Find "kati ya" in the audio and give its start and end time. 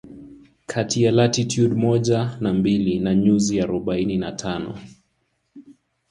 0.65-1.11